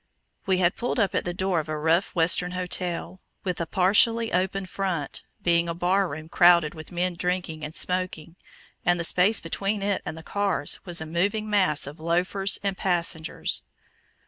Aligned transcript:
We 0.47 0.57
had 0.57 0.75
pulled 0.75 0.99
up 0.99 1.13
at 1.13 1.25
the 1.25 1.31
door 1.31 1.59
of 1.59 1.69
a 1.69 1.77
rough 1.77 2.15
Western 2.15 2.53
hotel, 2.53 3.21
with 3.43 3.61
a 3.61 3.67
partially 3.67 4.33
open 4.33 4.65
front, 4.65 5.21
being 5.43 5.69
a 5.69 5.75
bar 5.75 6.07
room 6.07 6.27
crowded 6.27 6.73
with 6.73 6.91
men 6.91 7.13
drinking 7.13 7.63
and 7.63 7.75
smoking, 7.75 8.35
and 8.83 8.99
the 8.99 9.03
space 9.03 9.39
between 9.39 9.83
it 9.83 10.01
and 10.03 10.17
the 10.17 10.23
cars 10.23 10.79
was 10.85 11.01
a 11.01 11.05
moving 11.05 11.47
mass 11.51 11.85
of 11.85 11.99
loafers 11.99 12.57
and 12.63 12.75
passengers. 12.79 13.61